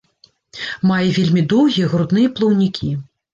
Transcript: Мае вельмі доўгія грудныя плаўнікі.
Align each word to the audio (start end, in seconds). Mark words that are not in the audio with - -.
Мае 0.91 1.09
вельмі 1.17 1.43
доўгія 1.53 1.91
грудныя 1.93 2.33
плаўнікі. 2.41 2.91